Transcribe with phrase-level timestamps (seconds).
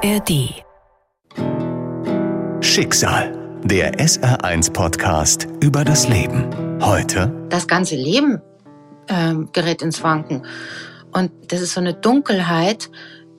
[0.00, 0.62] ARD.
[2.60, 3.60] Schicksal.
[3.64, 6.48] Der SR1-Podcast über das Leben.
[6.80, 7.34] Heute.
[7.48, 8.40] Das ganze Leben
[9.08, 10.46] äh, gerät ins Wanken.
[11.12, 12.90] Und das ist so eine Dunkelheit,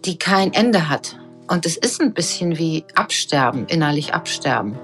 [0.03, 1.17] die kein Ende hat.
[1.47, 4.77] Und es ist ein bisschen wie Absterben, innerlich Absterben.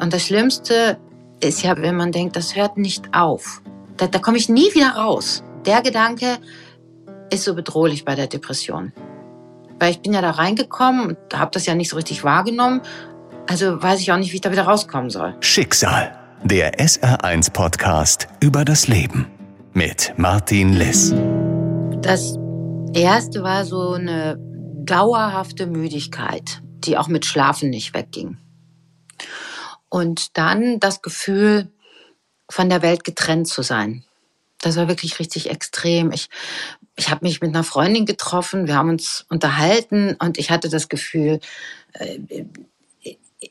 [0.00, 0.96] Und das Schlimmste
[1.42, 3.60] ist ja, wenn man denkt, das hört nicht auf.
[3.98, 5.44] Da, da komme ich nie wieder raus.
[5.66, 6.38] Der Gedanke
[7.30, 8.92] ist so bedrohlich bei der Depression.
[9.82, 12.82] Weil ich bin ja da reingekommen und habe das ja nicht so richtig wahrgenommen.
[13.48, 15.34] Also weiß ich auch nicht, wie ich da wieder rauskommen soll.
[15.40, 16.16] Schicksal.
[16.44, 19.26] Der SR1-Podcast über das Leben.
[19.72, 21.12] Mit Martin Liss.
[22.00, 22.38] Das
[22.94, 24.36] erste war so eine
[24.84, 28.38] dauerhafte Müdigkeit, die auch mit Schlafen nicht wegging.
[29.88, 31.72] Und dann das Gefühl,
[32.48, 34.04] von der Welt getrennt zu sein.
[34.62, 36.10] Das war wirklich richtig extrem.
[36.12, 36.30] Ich
[36.96, 40.88] ich habe mich mit einer Freundin getroffen, wir haben uns unterhalten und ich hatte das
[40.88, 41.40] Gefühl,
[41.94, 42.18] äh,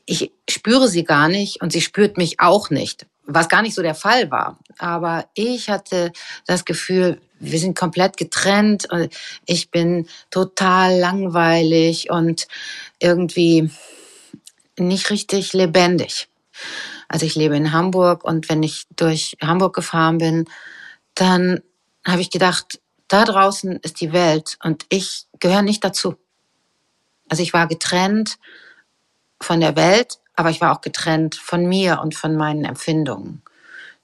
[0.06, 3.82] ich spüre sie gar nicht und sie spürt mich auch nicht, was gar nicht so
[3.82, 4.58] der Fall war.
[4.78, 6.12] Aber ich hatte
[6.46, 9.12] das Gefühl, wir sind komplett getrennt und
[9.44, 12.46] ich bin total langweilig und
[13.00, 13.70] irgendwie
[14.78, 16.28] nicht richtig lebendig.
[17.08, 20.46] Also ich lebe in Hamburg und wenn ich durch Hamburg gefahren bin,
[21.14, 21.62] dann
[22.04, 26.16] habe ich gedacht, da draußen ist die Welt und ich gehöre nicht dazu.
[27.28, 28.38] Also ich war getrennt
[29.40, 33.42] von der Welt, aber ich war auch getrennt von mir und von meinen Empfindungen.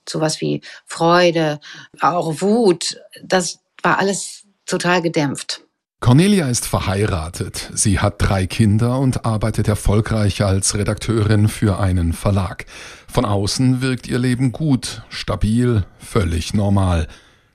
[0.07, 1.59] Sowas wie Freude,
[2.01, 5.63] auch Wut, das war alles total gedämpft.
[6.01, 7.71] Cornelia ist verheiratet.
[7.73, 12.65] Sie hat drei Kinder und arbeitet erfolgreich als Redakteurin für einen Verlag.
[13.11, 17.09] Von außen wirkt ihr Leben gut, stabil, völlig normal.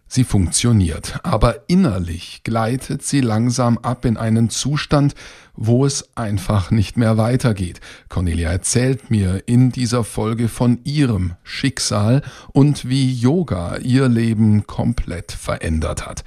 [0.09, 5.15] Sie funktioniert, aber innerlich gleitet sie langsam ab in einen Zustand,
[5.55, 7.81] wo es einfach nicht mehr weitergeht.
[8.11, 12.21] Cornelia erzählt mir in dieser Folge von ihrem Schicksal
[12.53, 16.25] und wie Yoga ihr Leben komplett verändert hat.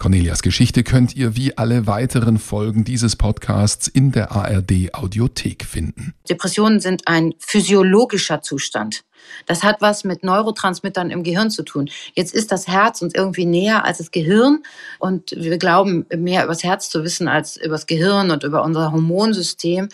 [0.00, 6.14] Cornelias Geschichte könnt ihr wie alle weiteren Folgen dieses Podcasts in der ARD Audiothek finden.
[6.26, 9.04] Depressionen sind ein physiologischer Zustand.
[9.44, 11.90] Das hat was mit Neurotransmittern im Gehirn zu tun.
[12.14, 14.62] Jetzt ist das Herz uns irgendwie näher als das Gehirn
[14.98, 18.62] und wir glauben mehr über das Herz zu wissen als über das Gehirn und über
[18.62, 19.90] unser Hormonsystem.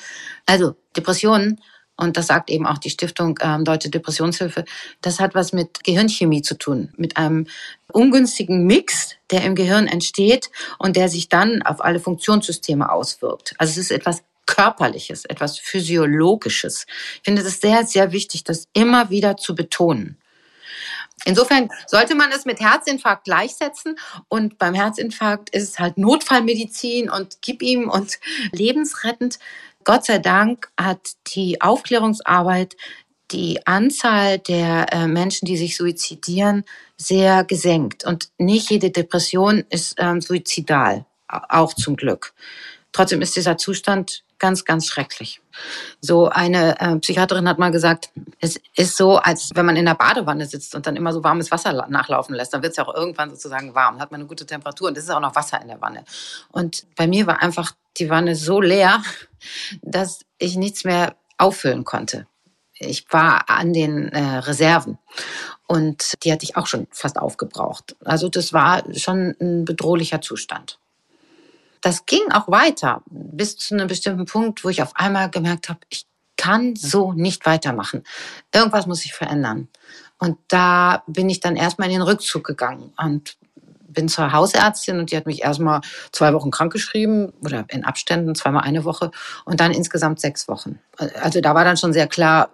[0.47, 1.61] Also Depressionen
[1.97, 4.65] und das sagt eben auch die Stiftung ähm, Deutsche Depressionshilfe,
[5.01, 7.47] das hat was mit Gehirnchemie zu tun, mit einem
[7.93, 13.55] ungünstigen Mix, der im Gehirn entsteht und der sich dann auf alle Funktionssysteme auswirkt.
[13.59, 16.87] Also es ist etwas Körperliches, etwas Physiologisches.
[17.17, 20.19] Ich finde es sehr, sehr wichtig, das immer wieder zu betonen.
[21.25, 27.39] Insofern sollte man es mit Herzinfarkt gleichsetzen und beim Herzinfarkt ist es halt Notfallmedizin und
[27.41, 28.19] gib ihm und
[28.53, 29.39] lebensrettend.
[29.85, 32.77] Gott sei Dank hat die Aufklärungsarbeit
[33.33, 36.65] die Anzahl der äh, Menschen, die sich suizidieren,
[36.97, 38.05] sehr gesenkt.
[38.05, 42.35] Und nicht jede Depression ist ähm, suizidal, auch zum Glück.
[42.97, 45.43] Trotzdem ist dieser Zustand ganz, ganz schrecklich.
[46.01, 48.09] So eine äh, Psychiaterin hat mal gesagt,
[48.41, 51.51] es ist so, als wenn man in der Badewanne sitzt und dann immer so warmes
[51.51, 54.47] Wasser nachlaufen lässt, dann wird es ja auch irgendwann sozusagen warm, hat man eine gute
[54.47, 56.07] Temperatur und es ist auch noch Wasser in der Wanne.
[56.53, 59.03] Und bei mir war einfach die Wanne so leer,
[59.83, 62.27] dass ich nichts mehr auffüllen konnte.
[62.79, 64.97] Ich war an den äh, Reserven
[65.67, 67.95] und die hatte ich auch schon fast aufgebraucht.
[68.07, 70.79] Also das war schon ein bedrohlicher Zustand.
[71.81, 75.81] Das ging auch weiter bis zu einem bestimmten Punkt, wo ich auf einmal gemerkt habe,
[75.89, 76.07] ich
[76.37, 78.05] kann so nicht weitermachen.
[78.55, 79.69] Irgendwas muss sich verändern.
[80.19, 83.37] Und da bin ich dann erstmal in den Rückzug gegangen und
[83.89, 85.81] bin zur Hausärztin und die hat mich erstmal
[86.13, 89.11] zwei Wochen krankgeschrieben oder in Abständen, zweimal eine Woche
[89.45, 90.79] und dann insgesamt sechs Wochen.
[91.21, 92.51] Also da war dann schon sehr klar,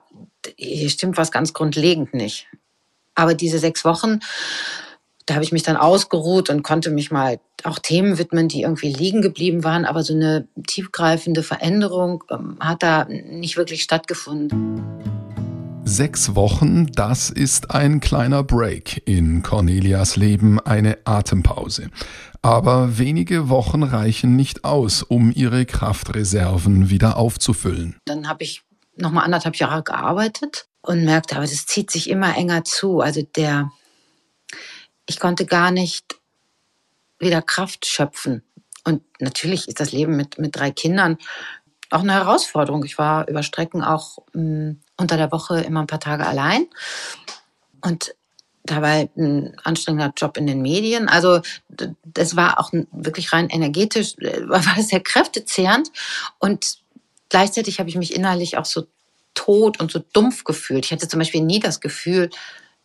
[0.57, 2.47] hier stimmt was ganz grundlegend nicht.
[3.15, 4.21] Aber diese sechs Wochen,
[5.27, 8.93] da habe ich mich dann ausgeruht und konnte mich mal auch Themen widmen, die irgendwie
[8.93, 9.85] liegen geblieben waren.
[9.85, 14.83] Aber so eine tiefgreifende Veränderung ähm, hat da nicht wirklich stattgefunden.
[15.85, 21.91] Sechs Wochen, das ist ein kleiner Break in Cornelias Leben, eine Atempause.
[22.41, 27.97] Aber wenige Wochen reichen nicht aus, um ihre Kraftreserven wieder aufzufüllen.
[28.05, 28.63] Dann habe ich
[28.97, 33.01] nochmal anderthalb Jahre gearbeitet und merkte, aber das zieht sich immer enger zu.
[33.01, 33.71] Also der,
[35.13, 36.19] ich konnte gar nicht
[37.19, 38.43] wieder Kraft schöpfen.
[38.85, 41.19] Und natürlich ist das Leben mit, mit drei Kindern
[41.91, 42.83] auch eine Herausforderung.
[42.85, 46.67] Ich war über Strecken auch mh, hm, unter der Woche immer ein paar Tage allein.
[47.83, 48.15] Und
[48.65, 51.09] dabei ein anstrengender Job in den Medien.
[51.09, 51.43] Also
[52.05, 55.91] das war auch wirklich rein energetisch, äh, war sehr kräftezehrend
[56.39, 56.79] und
[57.29, 58.87] gleichzeitig habe ich mich innerlich auch so
[59.35, 60.87] tot und so dumpf gefühlt.
[60.87, 62.31] Ich hatte zum Beispiel nie das Gefühl,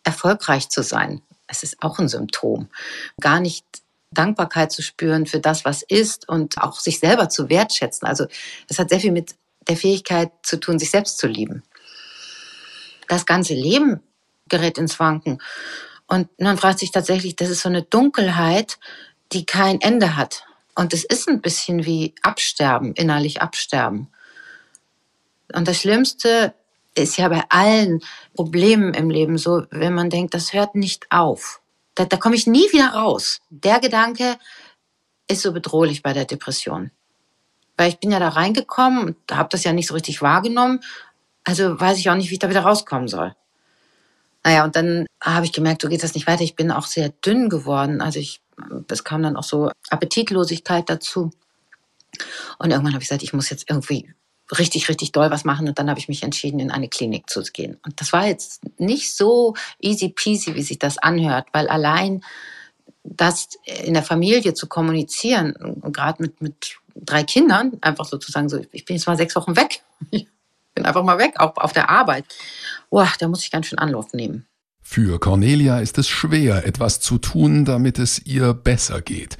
[0.02, 1.22] erfolgreich zu sein.
[1.48, 2.68] Es ist auch ein Symptom.
[3.20, 3.64] Gar nicht
[4.10, 8.06] Dankbarkeit zu spüren für das, was ist und auch sich selber zu wertschätzen.
[8.06, 8.26] Also
[8.68, 9.34] das hat sehr viel mit
[9.68, 11.62] der Fähigkeit zu tun, sich selbst zu lieben.
[13.08, 14.00] Das ganze Leben
[14.48, 15.42] gerät ins Wanken.
[16.06, 18.78] Und man fragt sich tatsächlich, das ist so eine Dunkelheit,
[19.32, 20.44] die kein Ende hat.
[20.74, 24.08] Und es ist ein bisschen wie Absterben, innerlich Absterben.
[25.52, 26.54] Und das Schlimmste
[26.98, 28.00] ist ja bei allen
[28.34, 31.60] Problemen im Leben so, wenn man denkt, das hört nicht auf.
[31.94, 33.40] Da, da komme ich nie wieder raus.
[33.50, 34.36] Der Gedanke
[35.28, 36.90] ist so bedrohlich bei der Depression.
[37.76, 40.80] Weil ich bin ja da reingekommen und habe das ja nicht so richtig wahrgenommen.
[41.44, 43.34] Also weiß ich auch nicht, wie ich da wieder rauskommen soll.
[44.44, 46.42] Naja, und dann habe ich gemerkt, so geht das nicht weiter.
[46.42, 48.00] Ich bin auch sehr dünn geworden.
[48.00, 48.40] Also ich,
[48.88, 51.30] es kam dann auch so Appetitlosigkeit dazu.
[52.58, 54.12] Und irgendwann habe ich gesagt, ich muss jetzt irgendwie
[54.56, 55.68] richtig, richtig doll was machen.
[55.68, 57.78] Und dann habe ich mich entschieden, in eine Klinik zu gehen.
[57.84, 62.22] Und das war jetzt nicht so easy peasy, wie sich das anhört, weil allein
[63.04, 65.54] das in der Familie zu kommunizieren,
[65.92, 69.82] gerade mit, mit drei Kindern, einfach sozusagen so, ich bin jetzt mal sechs Wochen weg.
[70.10, 70.26] Ich
[70.74, 72.24] bin einfach mal weg, auch auf der Arbeit.
[72.90, 74.46] Boah, da muss ich ganz schön Anlauf nehmen.
[74.80, 79.36] Für Cornelia ist es schwer, etwas zu tun, damit es ihr besser geht.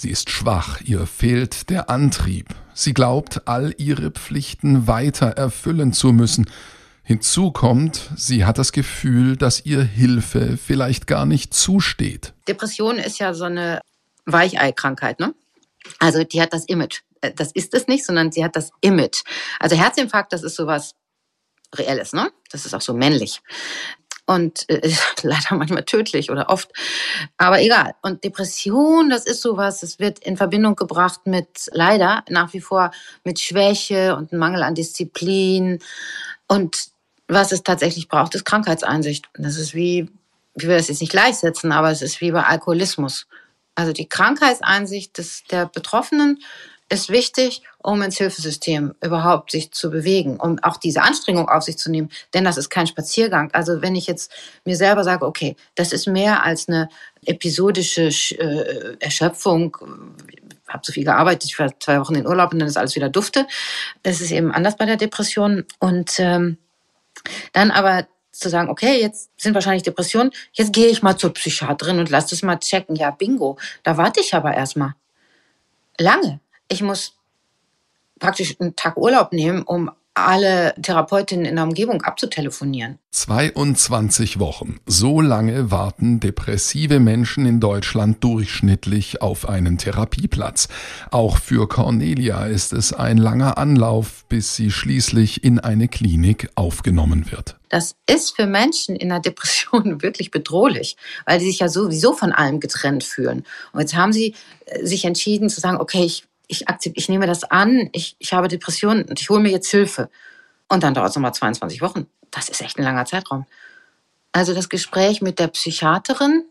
[0.00, 2.54] Sie ist schwach, ihr fehlt der Antrieb.
[2.72, 6.48] Sie glaubt, all ihre Pflichten weiter erfüllen zu müssen.
[7.02, 12.32] Hinzu kommt, sie hat das Gefühl, dass ihr Hilfe vielleicht gar nicht zusteht.
[12.48, 13.82] Depression ist ja so eine
[14.24, 15.34] Weichei-Krankheit, ne?
[15.98, 17.00] Also die hat das Image.
[17.20, 19.22] Äh, das ist es nicht, sondern sie hat das Image.
[19.58, 20.94] Also Herzinfarkt, das ist sowas
[21.74, 22.32] Reelles, ne?
[22.50, 23.42] Das ist auch so männlich
[24.30, 24.92] und äh,
[25.22, 26.70] leider manchmal tödlich oder oft.
[27.36, 27.96] Aber egal.
[28.00, 32.92] Und Depression, das ist sowas, das wird in Verbindung gebracht mit leider nach wie vor
[33.24, 35.80] mit Schwäche und Mangel an Disziplin.
[36.46, 36.90] Und
[37.26, 39.28] was es tatsächlich braucht, ist Krankheitseinsicht.
[39.34, 40.08] Das ist wie,
[40.54, 43.26] ich will das jetzt nicht gleichsetzen, aber es ist wie bei Alkoholismus.
[43.74, 46.38] Also die Krankheitseinsicht des, der Betroffenen
[46.90, 51.78] ist wichtig, um ins Hilfesystem überhaupt sich zu bewegen, um auch diese Anstrengung auf sich
[51.78, 52.10] zu nehmen.
[52.34, 53.50] Denn das ist kein Spaziergang.
[53.52, 54.32] Also wenn ich jetzt
[54.64, 56.88] mir selber sage, okay, das ist mehr als eine
[57.24, 59.76] episodische äh, Erschöpfung,
[60.66, 63.08] habe so viel gearbeitet, ich war zwei Wochen in Urlaub und dann ist alles wieder
[63.08, 63.46] dufte.
[64.02, 65.64] Das ist eben anders bei der Depression.
[65.78, 66.58] Und ähm,
[67.52, 71.98] dann aber zu sagen, okay, jetzt sind wahrscheinlich Depressionen, jetzt gehe ich mal zur Psychiaterin
[71.98, 72.96] und lass das mal checken.
[72.96, 74.94] Ja, bingo, da warte ich aber erstmal.
[75.98, 76.40] Lange
[76.70, 77.16] ich muss
[78.18, 82.98] praktisch einen Tag Urlaub nehmen, um alle Therapeutinnen in der Umgebung abzutelefonieren.
[83.12, 84.78] 22 Wochen.
[84.86, 90.68] So lange warten depressive Menschen in Deutschland durchschnittlich auf einen Therapieplatz.
[91.10, 97.30] Auch für Cornelia ist es ein langer Anlauf, bis sie schließlich in eine Klinik aufgenommen
[97.30, 97.56] wird.
[97.68, 102.32] Das ist für Menschen in der Depression wirklich bedrohlich, weil sie sich ja sowieso von
[102.32, 103.44] allem getrennt fühlen.
[103.72, 104.34] Und jetzt haben sie
[104.66, 106.64] äh, sich entschieden zu sagen, okay, ich ich,
[106.94, 110.10] ich nehme das an, ich, ich habe Depressionen und ich hole mir jetzt Hilfe.
[110.68, 112.06] Und dann dauert es nochmal 22 Wochen.
[112.30, 113.46] Das ist echt ein langer Zeitraum.
[114.32, 116.44] Also das Gespräch mit der Psychiaterin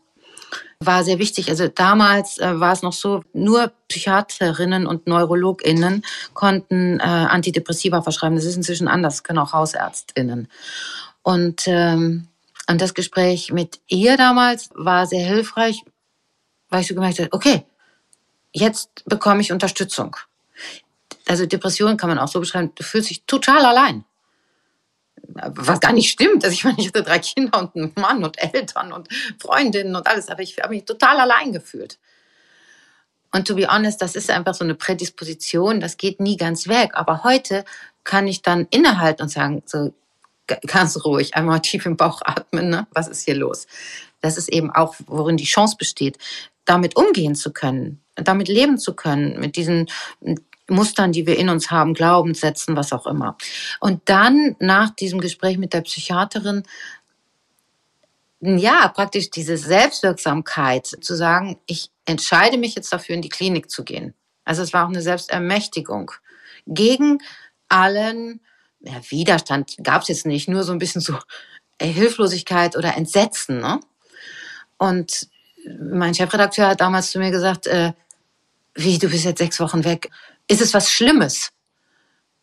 [0.80, 1.50] war sehr wichtig.
[1.50, 6.04] Also damals äh, war es noch so, nur Psychiaterinnen und Neurologinnen
[6.34, 8.36] konnten äh, Antidepressiva verschreiben.
[8.36, 10.48] Das ist inzwischen anders, können auch Hausärztinnen.
[11.22, 12.28] Und, ähm,
[12.70, 15.84] und das Gespräch mit ihr damals war sehr hilfreich,
[16.70, 17.66] weil ich so gemerkt habe, okay,
[18.52, 20.16] jetzt bekomme ich Unterstützung.
[21.28, 24.04] Also Depression kann man auch so beschreiben, du fühlst dich total allein.
[25.34, 26.44] Was gar nicht stimmt.
[26.44, 30.08] Also ich meine, ich hatte drei Kinder und einen Mann und Eltern und Freundinnen und
[30.08, 32.00] alles, aber ich habe mich total allein gefühlt.
[33.32, 36.92] Und to be honest, das ist einfach so eine Prädisposition, das geht nie ganz weg.
[36.94, 37.64] Aber heute
[38.04, 39.94] kann ich dann innehalten und sagen, so
[40.66, 42.88] ganz ruhig, einmal tief im Bauch atmen, ne?
[42.92, 43.68] was ist hier los?
[44.22, 46.18] Das ist eben auch, worin die Chance besteht,
[46.66, 49.88] damit umgehen zu können damit leben zu können, mit diesen
[50.68, 53.38] Mustern, die wir in uns haben, Glaubenssätzen, was auch immer.
[53.80, 56.64] Und dann nach diesem Gespräch mit der Psychiaterin,
[58.42, 63.84] ja, praktisch diese Selbstwirksamkeit zu sagen, ich entscheide mich jetzt dafür, in die Klinik zu
[63.84, 64.14] gehen.
[64.46, 66.12] Also es war auch eine Selbstermächtigung
[66.66, 67.20] gegen
[67.68, 68.40] allen
[68.82, 71.18] ja, Widerstand gab es jetzt nicht, nur so ein bisschen so
[71.82, 73.60] Hilflosigkeit oder Entsetzen.
[73.60, 73.80] Ne?
[74.78, 75.28] Und
[75.80, 77.94] mein Chefredakteur hat damals zu mir gesagt, äh,
[78.84, 80.10] wie, du bist jetzt sechs Wochen weg.
[80.48, 81.52] Ist es was Schlimmes?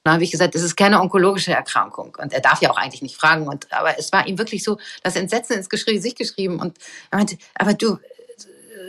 [0.05, 2.17] Dann habe ich gesagt, es ist keine onkologische Erkrankung.
[2.21, 3.49] Und er darf ja auch eigentlich nicht fragen.
[3.49, 6.61] Und, aber es war ihm wirklich so, das Entsetzen ins Gesicht geschrieben.
[6.61, 6.79] Und
[7.11, 7.99] er meinte, aber du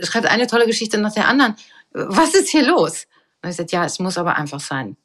[0.03, 1.55] schreibst eine tolle Geschichte nach der anderen.
[1.91, 3.07] Was ist hier los?
[3.41, 4.97] Und ich sagte, ja, es muss aber einfach sein.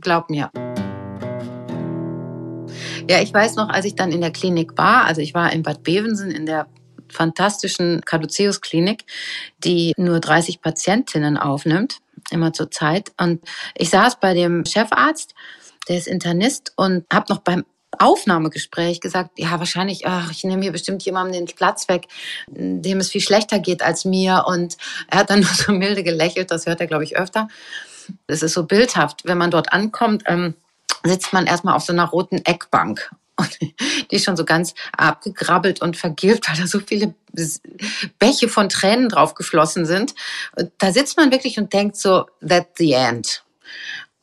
[0.00, 0.50] Glaub mir.
[3.08, 5.62] Ja, ich weiß noch, als ich dann in der Klinik war, also ich war in
[5.62, 6.66] Bad Bevensen in der
[7.12, 9.04] fantastischen Caduceus-Klinik,
[9.58, 11.98] die nur 30 Patientinnen aufnimmt,
[12.30, 13.12] immer zur Zeit.
[13.18, 13.42] Und
[13.76, 15.34] ich saß bei dem Chefarzt,
[15.88, 17.64] der ist Internist, und habe noch beim
[17.98, 22.08] Aufnahmegespräch gesagt, ja, wahrscheinlich, ach, ich nehme hier bestimmt jemandem den Platz weg,
[22.48, 24.44] dem es viel schlechter geht als mir.
[24.46, 24.76] Und
[25.08, 27.48] er hat dann nur so milde gelächelt, das hört er, glaube ich, öfter.
[28.26, 29.22] Das ist so bildhaft.
[29.24, 30.54] Wenn man dort ankommt, ähm,
[31.04, 33.10] sitzt man erstmal auf so einer roten Eckbank.
[33.36, 33.74] Und die
[34.16, 37.14] ist schon so ganz abgegrabbelt und vergilbt, weil da so viele
[38.18, 40.14] Bäche von Tränen drauf geflossen sind.
[40.78, 43.44] Da sitzt man wirklich und denkt so, that's the end.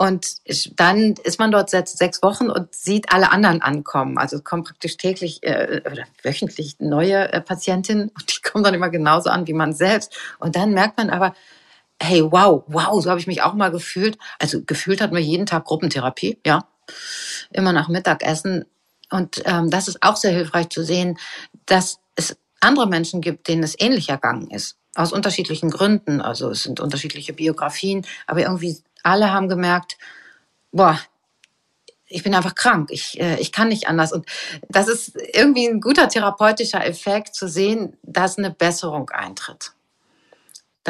[0.01, 0.37] Und
[0.79, 4.17] dann ist man dort seit sechs Wochen und sieht alle anderen ankommen.
[4.17, 8.73] Also es kommen praktisch täglich äh, oder wöchentlich neue äh, Patientinnen und die kommen dann
[8.73, 10.17] immer genauso an wie man selbst.
[10.39, 11.33] Und dann merkt man aber,
[12.01, 14.17] hey, wow, wow, so habe ich mich auch mal gefühlt.
[14.39, 16.65] Also gefühlt hatten wir jeden Tag Gruppentherapie, ja.
[17.51, 18.65] Immer nach Mittagessen.
[19.09, 21.17] Und ähm, das ist auch sehr hilfreich zu sehen,
[21.65, 24.77] dass es andere Menschen gibt, denen es ähnlich ergangen ist.
[24.95, 26.21] Aus unterschiedlichen Gründen.
[26.21, 29.97] Also es sind unterschiedliche Biografien, aber irgendwie alle haben gemerkt,
[30.71, 30.99] boah,
[32.11, 34.11] ich bin einfach krank, ich, äh, ich kann nicht anders.
[34.11, 34.25] Und
[34.67, 39.73] das ist irgendwie ein guter therapeutischer Effekt zu sehen, dass eine Besserung eintritt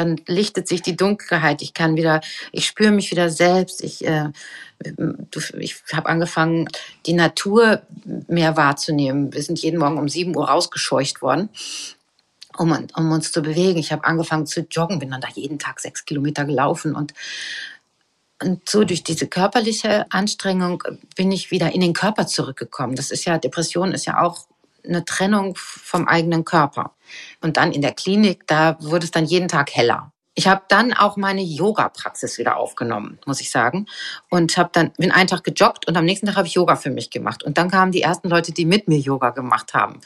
[0.00, 1.62] dann lichtet sich die Dunkelheit.
[1.62, 2.20] Ich kann wieder,
[2.52, 3.82] ich spüre mich wieder selbst.
[3.82, 4.30] Ich, äh,
[5.58, 6.68] ich habe angefangen,
[7.06, 7.82] die Natur
[8.28, 9.32] mehr wahrzunehmen.
[9.32, 11.50] Wir sind jeden Morgen um 7 Uhr rausgescheucht worden,
[12.56, 13.78] um, um uns zu bewegen.
[13.78, 17.14] Ich habe angefangen zu joggen, bin dann da jeden Tag sechs Kilometer gelaufen und
[18.42, 20.82] und so durch diese körperliche Anstrengung
[21.14, 22.96] bin ich wieder in den Körper zurückgekommen.
[22.96, 24.46] Das ist ja, Depression ist ja auch
[24.86, 26.94] eine Trennung vom eigenen Körper.
[27.40, 30.12] Und dann in der Klinik, da wurde es dann jeden Tag heller.
[30.34, 33.86] Ich habe dann auch meine Yoga-Praxis wieder aufgenommen, muss ich sagen.
[34.30, 36.90] Und habe dann bin einen Tag gejoggt und am nächsten Tag habe ich Yoga für
[36.90, 37.42] mich gemacht.
[37.42, 40.00] Und dann kamen die ersten Leute, die mit mir Yoga gemacht haben.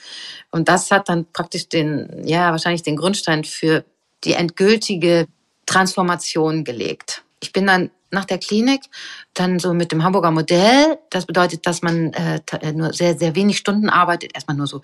[0.51, 3.85] Und das hat dann praktisch den, ja, wahrscheinlich den Grundstein für
[4.25, 5.27] die endgültige
[5.67, 7.23] Transformation gelegt.
[7.45, 8.85] Ich bin dann nach der Klinik,
[9.35, 10.99] dann so mit dem Hamburger Modell.
[11.11, 14.33] Das bedeutet, dass man äh, äh, nur sehr, sehr wenig Stunden arbeitet.
[14.35, 14.81] Erstmal nur so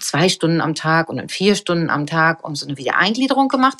[0.00, 3.78] zwei Stunden am Tag und dann vier Stunden am Tag und so eine Wiedereingliederung gemacht.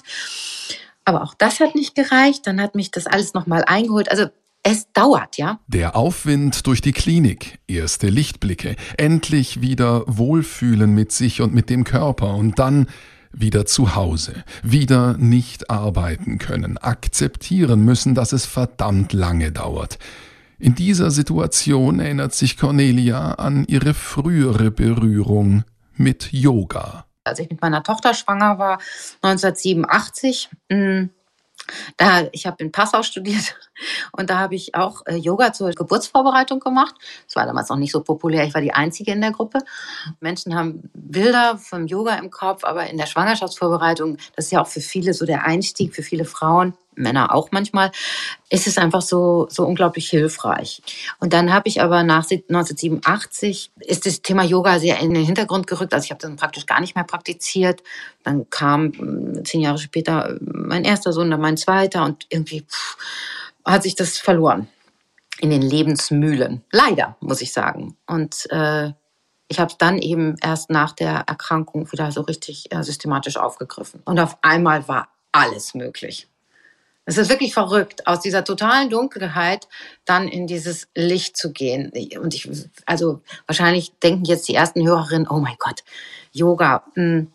[1.05, 2.47] Aber auch das hat nicht gereicht.
[2.47, 4.11] Dann hat mich das alles nochmal eingeholt.
[4.11, 4.27] Also
[4.63, 5.59] es dauert, ja.
[5.67, 11.85] Der Aufwind durch die Klinik, erste Lichtblicke, endlich wieder Wohlfühlen mit sich und mit dem
[11.85, 12.87] Körper und dann
[13.33, 19.99] wieder zu Hause, wieder nicht arbeiten können, akzeptieren müssen, dass es verdammt lange dauert.
[20.59, 27.07] In dieser Situation erinnert sich Cornelia an ihre frühere Berührung mit Yoga.
[27.25, 28.81] Als ich mit meiner Tochter schwanger war,
[29.23, 30.49] 1987,
[31.97, 33.57] da, ich habe in Passau studiert
[34.13, 36.95] und da habe ich auch äh, Yoga zur Geburtsvorbereitung gemacht.
[37.27, 38.45] Das war damals noch nicht so populär.
[38.45, 39.61] Ich war die Einzige in der Gruppe.
[40.21, 44.67] Menschen haben Bilder vom Yoga im Kopf, aber in der Schwangerschaftsvorbereitung, das ist ja auch
[44.67, 47.91] für viele so der Einstieg, für viele Frauen, Männer auch manchmal,
[48.51, 50.83] ist es einfach so, so unglaublich hilfreich.
[51.21, 55.67] Und dann habe ich aber nach 1987 ist das Thema Yoga sehr in den Hintergrund
[55.67, 55.95] gerückt.
[55.95, 57.83] Also ich habe dann praktisch gar nicht mehr praktiziert.
[58.25, 62.97] Dann kam hm, zehn Jahre später mein erster Sohn, dann mein zweiter und irgendwie pff,
[63.65, 64.69] hat sich das verloren
[65.41, 66.65] in den Lebensmühlen.
[66.73, 67.97] Leider, muss ich sagen.
[68.07, 68.93] Und äh,
[69.49, 74.03] ich habe es dann eben erst nach der Erkrankung wieder so richtig äh, systematisch aufgegriffen.
[74.05, 76.29] Und auf einmal war alles möglich.
[77.09, 79.67] Es ist wirklich verrückt, aus dieser totalen Dunkelheit
[80.05, 81.91] dann in dieses Licht zu gehen.
[82.21, 82.51] Und ich,
[82.85, 85.85] also wahrscheinlich denken jetzt die ersten Hörerinnen, oh mein Gott,
[86.33, 86.85] Yoga.
[86.93, 87.33] Hm.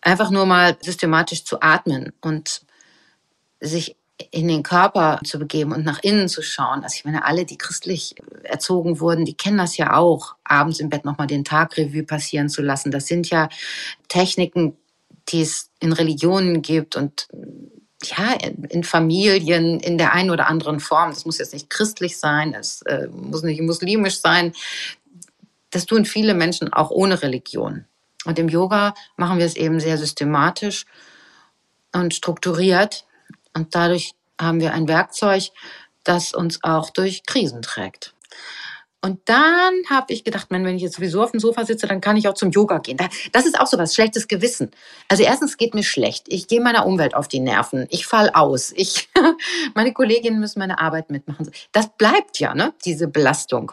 [0.00, 2.62] Einfach nur mal systematisch zu atmen und
[3.60, 3.94] sich
[4.32, 6.82] in den Körper zu begeben und nach innen zu schauen.
[6.82, 10.88] Also ich meine, alle, die christlich erzogen wurden, die kennen das ja auch, abends im
[10.88, 12.90] Bett nochmal den Tagrevue passieren zu lassen.
[12.90, 13.48] Das sind ja
[14.08, 14.76] Techniken,
[15.28, 17.28] die es in Religionen gibt und
[18.02, 18.32] ja,
[18.68, 21.10] in Familien in der einen oder anderen Form.
[21.10, 24.52] Das muss jetzt nicht christlich sein, es äh, muss nicht muslimisch sein.
[25.70, 27.84] Das tun viele Menschen auch ohne Religion.
[28.24, 30.86] Und im Yoga machen wir es eben sehr systematisch
[31.92, 33.04] und strukturiert.
[33.54, 35.50] Und dadurch haben wir ein Werkzeug,
[36.04, 38.14] das uns auch durch Krisen trägt.
[39.00, 42.16] Und dann habe ich gedacht, wenn ich jetzt sowieso auf dem Sofa sitze, dann kann
[42.16, 42.96] ich auch zum Yoga gehen.
[43.30, 44.72] Das ist auch so was, schlechtes Gewissen.
[45.08, 46.26] Also erstens geht mir schlecht.
[46.28, 47.86] Ich gehe meiner Umwelt auf die Nerven.
[47.90, 48.72] Ich fall aus.
[48.74, 49.08] Ich,
[49.74, 51.48] meine Kolleginnen müssen meine Arbeit mitmachen.
[51.70, 53.70] Das bleibt ja, ne, diese Belastung.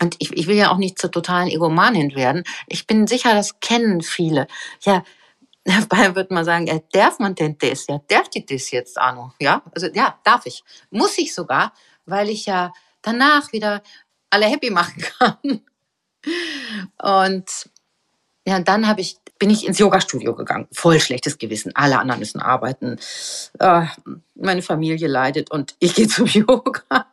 [0.00, 2.42] Und ich, ich will ja auch nicht zur totalen Egomanin werden.
[2.66, 4.46] Ich bin sicher, das kennen viele.
[4.80, 5.04] Ja,
[5.64, 7.86] dabei wird man sagen, ja, darf man denn das?
[7.86, 9.32] Ja, darf ich das jetzt, Arno?
[9.38, 10.64] Ja, also ja, darf ich.
[10.90, 11.74] Muss ich sogar,
[12.06, 13.82] weil ich ja danach wieder
[14.34, 15.60] alle happy machen kann.
[17.00, 17.70] Und
[18.46, 20.68] ja, dann habe ich bin ich ins Yoga-Studio gegangen.
[20.72, 21.72] Voll schlechtes Gewissen.
[21.74, 22.98] Alle anderen müssen arbeiten.
[23.58, 23.86] Äh,
[24.34, 27.06] meine Familie leidet und ich gehe zum Yoga.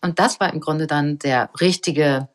[0.00, 2.28] Und das war im Grunde dann der richtige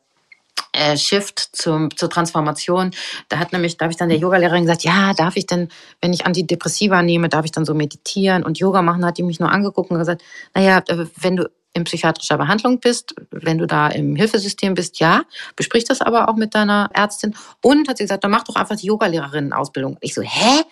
[0.72, 2.90] äh, Shift zum, zur Transformation.
[3.28, 5.68] Da hat nämlich, da habe ich dann der Yogalehrerin gesagt, ja, darf ich denn,
[6.00, 9.00] wenn ich Antidepressiva nehme, darf ich dann so meditieren und Yoga machen?
[9.00, 10.22] Da hat die mich nur angeguckt und gesagt,
[10.54, 10.82] naja,
[11.16, 15.24] wenn du in psychiatrischer Behandlung bist, wenn du da im Hilfesystem bist, ja,
[15.56, 17.34] besprich das aber auch mit deiner Ärztin.
[17.60, 19.98] Und hat sie gesagt, dann mach doch einfach die Yogalehrerinnen-Ausbildung.
[20.00, 20.62] Ich so, hä?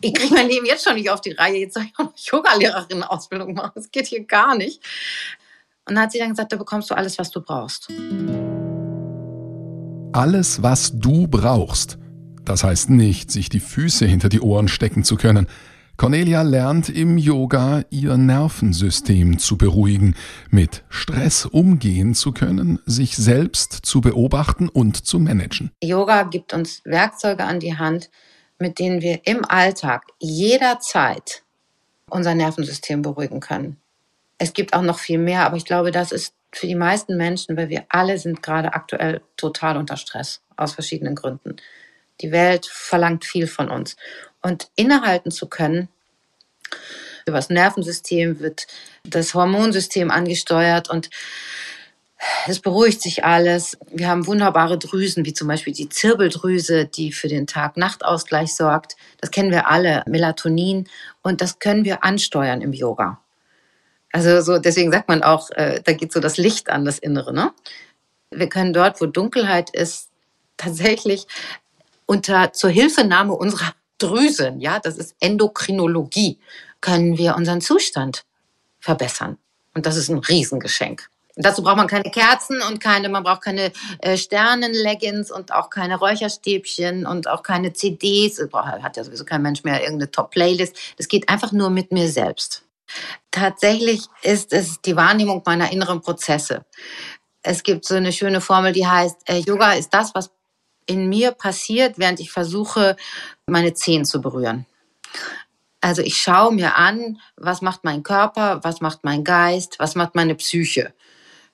[0.00, 1.58] Ich kriege mein Leben jetzt schon nicht auf die Reihe.
[1.58, 3.72] Jetzt soll ich auch noch Yogalehrerinnen-Ausbildung machen.
[3.74, 4.80] Das geht hier gar nicht.
[5.86, 7.88] Und dann hat sie dann gesagt, da bekommst du alles, was du brauchst.
[10.12, 11.98] Alles, was du brauchst.
[12.44, 15.48] Das heißt nicht, sich die Füße hinter die Ohren stecken zu können.
[15.96, 20.16] Cornelia lernt im Yoga ihr Nervensystem zu beruhigen,
[20.50, 25.70] mit Stress umgehen zu können, sich selbst zu beobachten und zu managen.
[25.82, 28.10] Yoga gibt uns Werkzeuge an die Hand,
[28.58, 31.42] mit denen wir im Alltag jederzeit
[32.08, 33.76] unser Nervensystem beruhigen können.
[34.38, 37.56] Es gibt auch noch viel mehr, aber ich glaube, das ist für die meisten Menschen,
[37.56, 41.56] weil wir alle sind gerade aktuell total unter Stress aus verschiedenen Gründen.
[42.20, 43.96] Die Welt verlangt viel von uns.
[44.42, 45.88] Und innehalten zu können,
[47.26, 48.66] über das Nervensystem wird
[49.04, 51.10] das Hormonsystem angesteuert und
[52.46, 53.76] es beruhigt sich alles.
[53.90, 58.96] Wir haben wunderbare Drüsen, wie zum Beispiel die Zirbeldrüse, die für den Tag-Nacht-Ausgleich sorgt.
[59.20, 60.88] Das kennen wir alle, Melatonin.
[61.22, 63.20] Und das können wir ansteuern im Yoga.
[64.12, 67.32] Also so, deswegen sagt man auch, äh, da geht so das Licht an, das Innere.
[67.32, 67.52] Ne?
[68.30, 70.08] Wir können dort, wo Dunkelheit ist,
[70.56, 71.26] tatsächlich
[72.06, 76.38] unter zur Hilfenahme unserer Drüsen, ja, das ist Endokrinologie,
[76.80, 78.24] können wir unseren Zustand
[78.80, 79.38] verbessern.
[79.74, 81.08] Und das ist ein Riesengeschenk.
[81.36, 85.96] Dazu braucht man keine Kerzen und keine, man braucht keine äh, Sternenleggings und auch keine
[85.96, 88.38] Räucherstäbchen und auch keine CDs.
[88.52, 90.76] Hat ja sowieso kein Mensch mehr irgendeine Top-Playlist.
[90.98, 92.64] Das geht einfach nur mit mir selbst.
[93.30, 96.66] Tatsächlich ist es die Wahrnehmung meiner inneren Prozesse.
[97.42, 100.30] Es gibt so eine schöne Formel, die heißt, äh, Yoga ist das, was
[100.86, 102.96] in mir passiert, während ich versuche,
[103.46, 104.66] meine Zehen zu berühren.
[105.80, 110.14] Also ich schaue mir an, was macht mein Körper, was macht mein Geist, was macht
[110.14, 110.94] meine Psyche.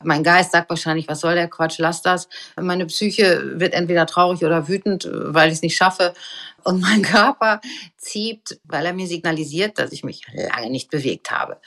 [0.04, 2.28] Mein Geist sagt wahrscheinlich, was soll der Quatsch, lass das.
[2.56, 6.14] Meine Psyche wird entweder traurig oder wütend, weil ich es nicht schaffe.
[6.62, 7.60] Und mein Körper
[7.96, 11.60] zieht, weil er mir signalisiert, dass ich mich lange nicht bewegt habe.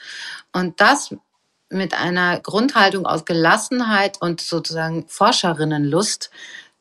[0.52, 1.14] Und das
[1.68, 6.30] mit einer Grundhaltung aus Gelassenheit und sozusagen Forscherinnenlust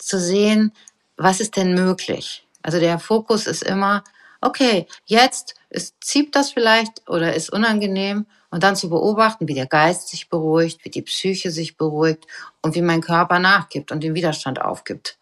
[0.02, 0.74] zu sehen,
[1.18, 2.48] was ist denn möglich.
[2.62, 4.04] Also der Fokus ist immer,
[4.42, 9.68] okay, jetzt ist, zieht das vielleicht oder ist unangenehm und dann zu beobachten, wie der
[9.68, 12.28] Geist sich beruhigt, wie die Psyche sich beruhigt
[12.62, 15.18] und wie mein Körper nachgibt und den Widerstand aufgibt.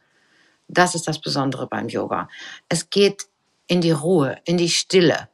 [0.67, 2.29] Das ist das Besondere beim Yoga.
[2.69, 3.27] Es geht
[3.67, 5.29] in die Ruhe, in die Stille.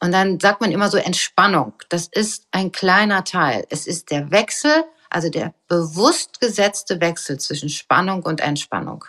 [0.00, 1.74] Und dann sagt man immer so Entspannung.
[1.88, 3.66] Das ist ein kleiner Teil.
[3.68, 9.04] Es ist der Wechsel, also der bewusst gesetzte Wechsel zwischen Spannung und Entspannung.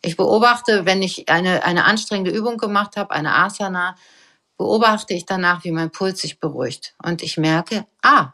[0.00, 3.94] Ich beobachte, wenn ich eine, eine anstrengende Übung gemacht habe, eine Asana,
[4.56, 6.94] beobachte ich danach, wie mein Puls sich beruhigt.
[7.02, 8.32] Und ich merke, ah,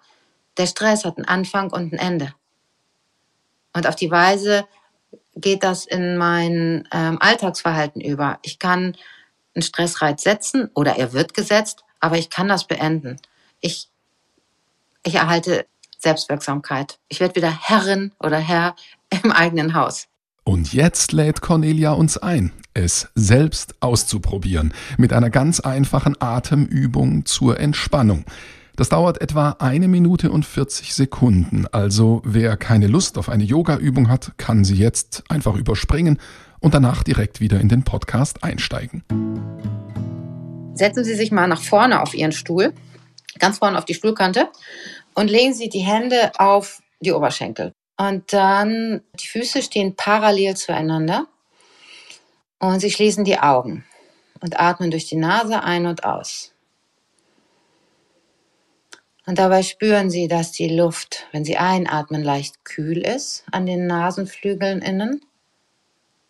[0.56, 2.34] der Stress hat einen Anfang und ein Ende.
[3.74, 4.66] Und auf die Weise
[5.36, 8.38] geht das in mein ähm, Alltagsverhalten über.
[8.42, 8.96] Ich kann
[9.54, 13.20] einen Stressreiz setzen oder er wird gesetzt, aber ich kann das beenden.
[13.60, 13.88] Ich,
[15.04, 15.66] ich erhalte
[15.98, 16.98] Selbstwirksamkeit.
[17.08, 18.74] Ich werde wieder Herrin oder Herr
[19.22, 20.06] im eigenen Haus.
[20.44, 27.60] Und jetzt lädt Cornelia uns ein, es selbst auszuprobieren, mit einer ganz einfachen Atemübung zur
[27.60, 28.24] Entspannung.
[28.76, 34.08] Das dauert etwa eine Minute und 40 Sekunden, also wer keine Lust auf eine Yoga-Übung
[34.08, 36.18] hat, kann sie jetzt einfach überspringen
[36.60, 39.02] und danach direkt wieder in den Podcast einsteigen.
[40.74, 42.72] Setzen Sie sich mal nach vorne auf Ihren Stuhl,
[43.38, 44.48] ganz vorne auf die Stuhlkante
[45.18, 47.72] und legen Sie die Hände auf die Oberschenkel.
[47.96, 51.26] Und dann, die Füße stehen parallel zueinander.
[52.60, 53.84] Und Sie schließen die Augen
[54.40, 56.52] und atmen durch die Nase ein und aus.
[59.26, 63.88] Und dabei spüren Sie, dass die Luft, wenn Sie einatmen, leicht kühl ist an den
[63.88, 65.20] Nasenflügeln innen.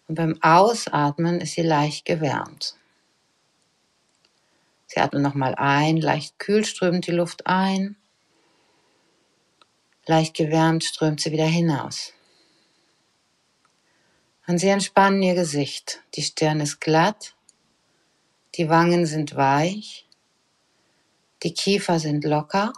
[0.09, 2.77] Und beim Ausatmen ist sie leicht gewärmt.
[4.87, 7.98] Sie atmen nochmal ein, leicht kühl strömt die Luft ein.
[10.09, 12.15] Leicht gewärmt strömt sie wieder hinaus.
[14.47, 16.03] Und sie entspannen ihr Gesicht.
[16.15, 17.35] Die Stirn ist glatt,
[18.55, 20.09] die Wangen sind weich,
[21.43, 22.73] die Kiefer sind locker,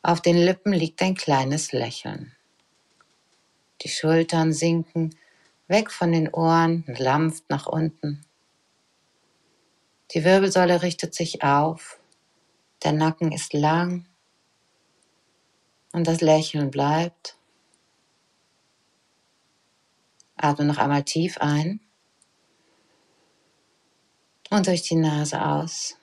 [0.00, 2.34] auf den Lippen liegt ein kleines Lächeln.
[3.82, 5.14] Die Schultern sinken
[5.68, 8.24] weg von den Ohren, sanft nach unten.
[10.12, 12.00] Die Wirbelsäule richtet sich auf,
[12.82, 14.06] der Nacken ist lang
[15.96, 17.38] und das Lächeln bleibt.
[20.36, 21.80] Atme noch einmal tief ein
[24.50, 25.96] und durch die Nase aus.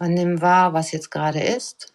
[0.00, 1.94] Und nimm wahr, was jetzt gerade ist.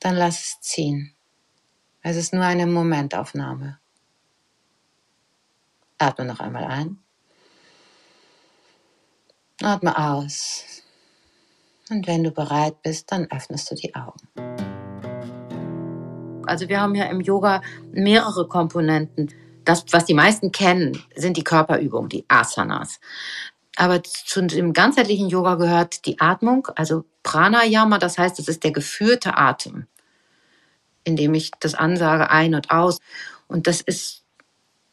[0.00, 1.14] Dann lass es ziehen.
[2.02, 3.78] Es ist nur eine Momentaufnahme.
[5.98, 6.98] Atme noch einmal ein.
[9.62, 10.64] Atme aus.
[11.90, 14.20] Und wenn du bereit bist, dann öffnest du die Augen.
[16.46, 19.32] Also wir haben ja im Yoga mehrere Komponenten.
[19.64, 23.00] Das, was die meisten kennen, sind die Körperübungen, die Asanas.
[23.76, 28.72] Aber zu dem ganzheitlichen Yoga gehört die Atmung, also Pranayama, das heißt, es ist der
[28.72, 29.86] geführte Atem,
[31.04, 32.98] indem ich das ansage ein und aus.
[33.46, 34.24] Und das ist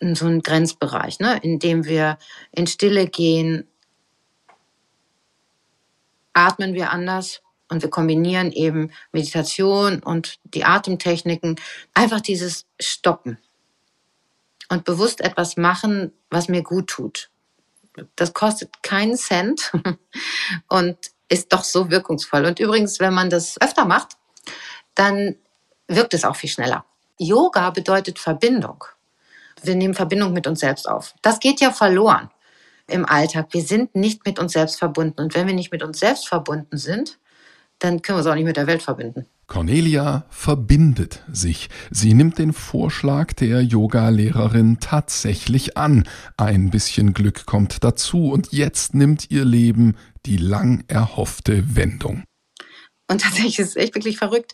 [0.02, 2.18] so ein Grenzbereich, ne, in dem wir
[2.52, 3.68] in Stille gehen,
[6.36, 11.60] atmen wir anders und wir kombinieren eben Meditation und die Atemtechniken,
[11.94, 13.40] einfach dieses Stoppen
[14.70, 17.30] und bewusst etwas machen, was mir gut tut.
[18.16, 19.72] Das kostet keinen Cent
[20.68, 20.98] und
[21.30, 22.46] ist doch so wirkungsvoll.
[22.46, 24.18] Und übrigens, wenn man das öfter macht,
[24.94, 25.36] dann
[25.88, 26.86] wirkt es auch viel schneller.
[27.18, 28.84] Yoga bedeutet Verbindung
[29.66, 31.14] wir nehmen Verbindung mit uns selbst auf.
[31.22, 32.30] Das geht ja verloren
[32.88, 33.48] im Alltag.
[33.52, 35.22] Wir sind nicht mit uns selbst verbunden.
[35.22, 37.20] Und wenn wir nicht mit uns selbst verbunden sind,
[37.80, 39.26] dann können wir uns auch nicht mit der Welt verbinden.
[39.48, 41.70] Cornelia verbindet sich.
[41.92, 46.08] Sie nimmt den Vorschlag der Yoga-Lehrerin tatsächlich an.
[46.38, 52.24] Ein bisschen Glück kommt dazu und jetzt nimmt ihr Leben die lang erhoffte Wendung.
[53.08, 54.54] Und tatsächlich ist es echt wirklich verrückt.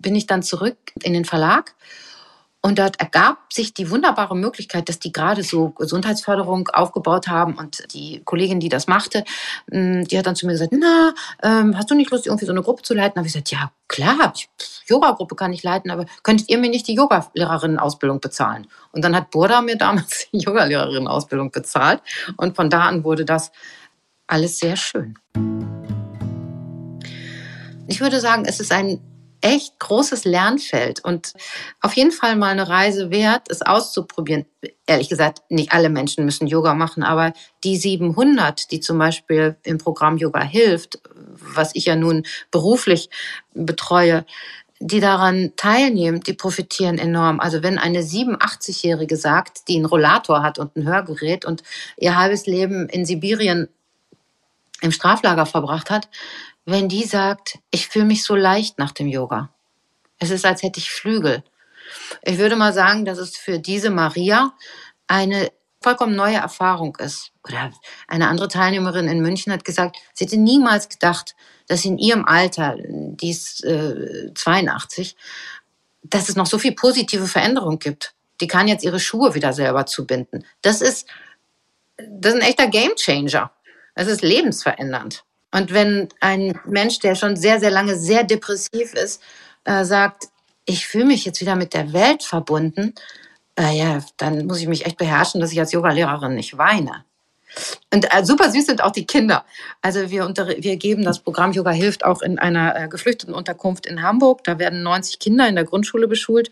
[0.00, 1.76] Bin ich dann zurück in den Verlag
[2.64, 7.54] und dort ergab sich die wunderbare Möglichkeit, dass die gerade so Gesundheitsförderung aufgebaut haben.
[7.54, 9.24] Und die Kollegin, die das machte,
[9.72, 12.52] mm, die hat dann zu mir gesagt, na, ähm, hast du nicht Lust, irgendwie so
[12.52, 13.14] eine Gruppe zu leiten?
[13.14, 14.32] Da habe ich gesagt, ja, klar,
[14.86, 18.68] Yoga-Gruppe kann ich leiten, aber könntet ihr mir nicht die Yoga-Lehrerinnen-Ausbildung bezahlen?
[18.92, 22.00] Und dann hat Burda mir damals die Yoga-Lehrerinnen-Ausbildung bezahlt.
[22.36, 23.50] Und von da an wurde das
[24.28, 25.18] alles sehr schön.
[27.88, 29.00] Ich würde sagen, es ist ein
[29.42, 31.34] echt großes Lernfeld und
[31.80, 34.46] auf jeden Fall mal eine Reise wert, es auszuprobieren.
[34.86, 37.32] Ehrlich gesagt, nicht alle Menschen müssen Yoga machen, aber
[37.64, 41.00] die 700, die zum Beispiel im Programm Yoga hilft,
[41.34, 43.10] was ich ja nun beruflich
[43.52, 44.24] betreue,
[44.78, 47.38] die daran teilnehmen, die profitieren enorm.
[47.40, 51.62] Also wenn eine 87-Jährige sagt, die einen Rollator hat und ein Hörgerät und
[51.96, 53.68] ihr halbes Leben in Sibirien
[54.80, 56.08] im Straflager verbracht hat,
[56.64, 59.52] wenn die sagt, ich fühle mich so leicht nach dem Yoga.
[60.18, 61.42] Es ist, als hätte ich Flügel.
[62.22, 64.52] Ich würde mal sagen, dass es für diese Maria
[65.08, 65.50] eine
[65.82, 67.32] vollkommen neue Erfahrung ist.
[67.44, 67.72] Oder
[68.06, 71.34] eine andere Teilnehmerin in München hat gesagt, sie hätte niemals gedacht,
[71.66, 75.16] dass in ihrem Alter, die ist äh, 82,
[76.04, 78.14] dass es noch so viel positive Veränderung gibt.
[78.40, 80.44] Die kann jetzt ihre Schuhe wieder selber zubinden.
[80.62, 81.08] Das ist,
[81.96, 83.52] das ist ein echter Gamechanger.
[83.94, 85.24] Das ist lebensverändernd.
[85.52, 89.22] Und wenn ein Mensch, der schon sehr, sehr lange sehr depressiv ist,
[89.64, 90.28] äh, sagt,
[90.64, 92.94] ich fühle mich jetzt wieder mit der Welt verbunden,
[93.58, 97.04] äh, ja, dann muss ich mich echt beherrschen, dass ich als Yogalehrerin nicht weine.
[97.92, 99.44] Und äh, super süß sind auch die Kinder.
[99.82, 103.84] Also wir, unter, wir geben das Programm Yoga hilft auch in einer äh, geflüchteten Unterkunft
[103.84, 104.42] in Hamburg.
[104.44, 106.50] Da werden 90 Kinder in der Grundschule beschult.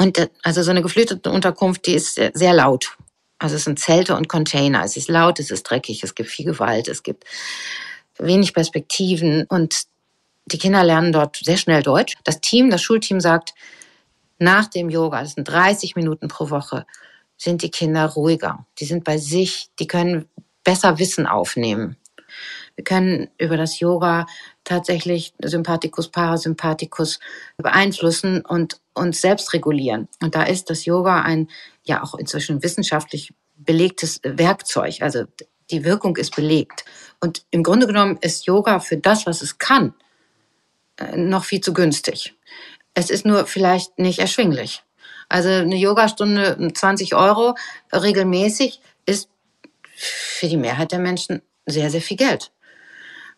[0.00, 2.96] Und äh, also so eine geflüchtete Unterkunft, die ist sehr laut.
[3.44, 4.84] Also es sind Zelte und Container.
[4.84, 7.24] Es ist laut, es ist dreckig, es gibt viel Gewalt, es gibt
[8.16, 9.82] wenig Perspektiven und
[10.46, 12.14] die Kinder lernen dort sehr schnell Deutsch.
[12.24, 13.52] Das Team, das Schulteam sagt,
[14.38, 16.86] nach dem Yoga, das sind 30 Minuten pro Woche,
[17.36, 18.64] sind die Kinder ruhiger.
[18.78, 20.24] Die sind bei sich, die können
[20.64, 21.98] besser Wissen aufnehmen.
[22.76, 24.24] Wir können über das Yoga
[24.64, 27.20] tatsächlich Sympathikus, Parasympathikus
[27.56, 30.08] beeinflussen und uns selbst regulieren.
[30.22, 31.48] Und da ist das Yoga ein
[31.84, 34.96] ja auch inzwischen wissenschaftlich belegtes Werkzeug.
[35.00, 35.24] Also
[35.70, 36.84] die Wirkung ist belegt.
[37.20, 39.94] Und im Grunde genommen ist Yoga für das, was es kann,
[40.98, 42.34] äh, noch viel zu günstig.
[42.94, 44.82] Es ist nur vielleicht nicht erschwinglich.
[45.28, 47.56] Also eine Yogastunde 20 Euro
[47.92, 49.28] regelmäßig ist
[49.94, 52.52] für die Mehrheit der Menschen sehr, sehr viel Geld.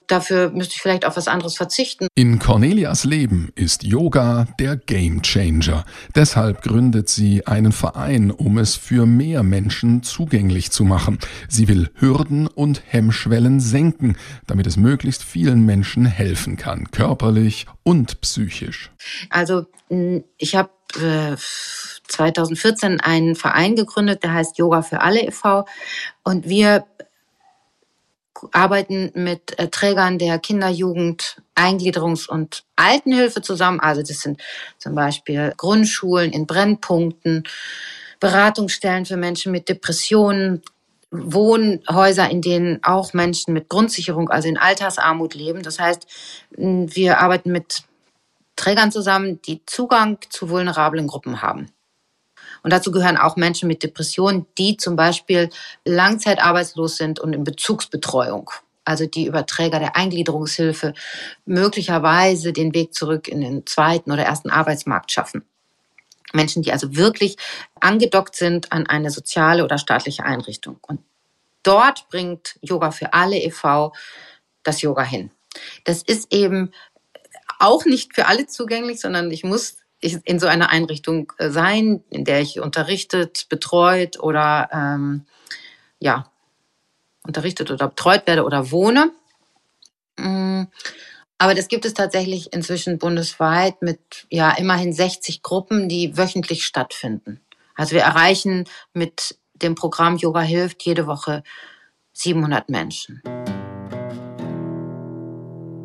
[0.09, 2.09] Dafür müsste ich vielleicht auf was anderes verzichten.
[2.15, 5.85] In Cornelias Leben ist Yoga der Gamechanger.
[6.15, 11.19] Deshalb gründet sie einen Verein, um es für mehr Menschen zugänglich zu machen.
[11.49, 14.17] Sie will Hürden und Hemmschwellen senken,
[14.47, 18.91] damit es möglichst vielen Menschen helfen kann, körperlich und psychisch.
[19.31, 19.67] Also
[20.39, 21.37] ich habe äh,
[22.09, 25.65] 2014 einen Verein gegründet, der heißt Yoga für alle e.V.
[26.23, 26.85] Und wir
[28.53, 33.81] arbeiten mit äh, Trägern der Kinder-, Jugend-, Eingliederungs- und Altenhilfe zusammen.
[33.81, 34.41] Also das sind
[34.79, 37.45] zum Beispiel Grundschulen in Brennpunkten,
[38.21, 40.63] Beratungsstellen für Menschen mit Depressionen,
[41.11, 45.63] Wohnhäuser, in denen auch Menschen mit Grundsicherung, also in Altersarmut leben.
[45.63, 46.07] Das heißt,
[46.57, 47.85] wir arbeiten mit
[48.57, 51.69] Trägern zusammen, die Zugang zu vulnerablen Gruppen haben.
[52.67, 55.51] Und dazu gehören auch Menschen mit Depressionen, die zum Beispiel
[55.85, 58.51] langzeitarbeitslos sind und in Bezugsbetreuung.
[58.85, 60.93] Also die Überträger der Eingliederungshilfe
[61.45, 65.45] möglicherweise den Weg zurück in den zweiten oder ersten Arbeitsmarkt schaffen.
[66.33, 67.37] Menschen, die also wirklich
[67.79, 70.81] angedockt sind an eine soziale oder staatliche Einrichtung.
[70.89, 70.99] Und
[71.63, 73.93] dort bringt Yoga für alle e.V.
[74.65, 75.31] das Yoga hin.
[75.85, 76.73] Das ist eben
[77.61, 82.25] auch nicht für alle zugänglich, sondern ich muss in so einer Einrichtung äh, sein, in
[82.25, 85.27] der ich unterrichtet, betreut oder ähm,
[85.99, 86.31] ja,
[87.25, 89.11] unterrichtet oder betreut werde oder wohne.
[90.19, 90.65] Mm,
[91.39, 97.41] aber das gibt es tatsächlich inzwischen bundesweit mit ja immerhin 60 Gruppen, die wöchentlich stattfinden.
[97.75, 101.43] Also wir erreichen mit dem Programm Yoga hilft jede Woche
[102.13, 103.23] 700 Menschen.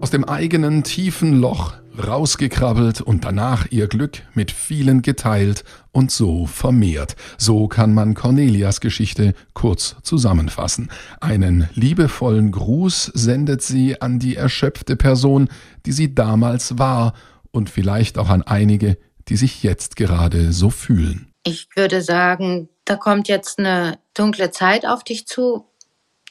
[0.02, 6.46] Aus dem eigenen tiefen Loch rausgekrabbelt und danach ihr Glück mit vielen geteilt und so
[6.46, 7.16] vermehrt.
[7.38, 10.90] So kann man Cornelias Geschichte kurz zusammenfassen.
[11.20, 15.50] Einen liebevollen Gruß sendet sie an die erschöpfte Person,
[15.86, 17.14] die sie damals war
[17.52, 21.32] und vielleicht auch an einige, die sich jetzt gerade so fühlen.
[21.44, 25.66] Ich würde sagen, da kommt jetzt eine dunkle Zeit auf dich zu,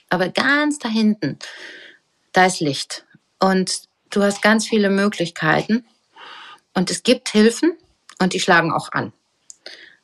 [0.08, 1.38] aber ganz da hinten,
[2.32, 3.04] da ist Licht.
[3.38, 5.84] Und Du hast ganz viele Möglichkeiten
[6.74, 7.76] und es gibt Hilfen
[8.20, 9.12] und die schlagen auch an.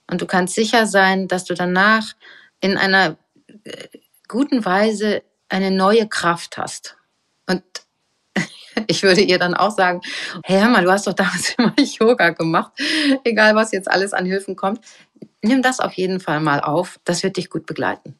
[0.08, 2.12] Und du kannst sicher sein, dass du danach
[2.60, 3.16] in einer
[3.64, 3.88] äh,
[4.28, 6.96] guten Weise eine neue Kraft hast.
[7.46, 7.62] Und
[8.86, 10.00] ich würde ihr dann auch sagen,
[10.44, 12.72] hey, hör mal, du hast doch damals immer Yoga gemacht,
[13.24, 14.80] egal was jetzt alles an Hilfen kommt.
[15.42, 18.18] Nimm das auf jeden Fall mal auf, das wird dich gut begleiten.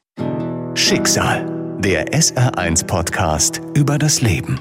[0.74, 1.46] Schicksal,
[1.78, 4.60] der SR1 -Podcast über das Leben.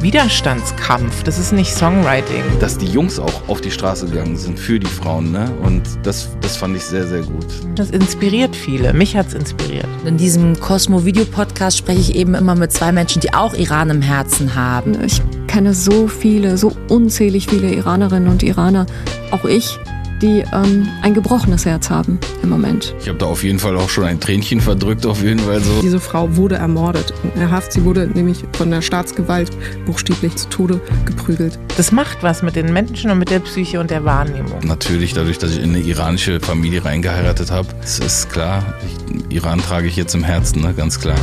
[0.00, 2.42] Widerstandskampf, das ist nicht Songwriting.
[2.60, 5.50] Dass die Jungs auch auf die Straße gegangen sind für die Frauen, ne?
[5.62, 7.46] Und das, das fand ich sehr, sehr gut.
[7.74, 8.92] Das inspiriert viele.
[8.92, 9.86] Mich hat es inspiriert.
[10.04, 14.54] In diesem Cosmo-Video-Podcast spreche ich eben immer mit zwei Menschen, die auch Iran im Herzen
[14.54, 15.02] haben.
[15.02, 18.86] Ich kenne so viele, so unzählig viele Iranerinnen und Iraner,
[19.30, 19.78] auch ich,
[20.22, 22.94] die ähm, ein gebrochenes Herz haben im Moment.
[23.00, 25.80] Ich habe da auf jeden Fall auch schon ein Tränchen verdrückt, auf jeden Fall so.
[25.82, 27.12] Diese Frau wurde ermordet.
[27.34, 29.50] Herr Haft, sie wurde nämlich von der Staatsgewalt
[29.84, 31.58] buchstäblich zu Tode geprügelt.
[31.76, 34.60] Das macht was mit den Menschen und mit der Psyche und der Wahrnehmung.
[34.64, 39.60] Natürlich, dadurch, dass ich in eine iranische Familie reingeheiratet habe, es ist klar, ich, Iran
[39.60, 40.74] trage ich jetzt im Herzen, ne?
[40.74, 41.16] ganz klar.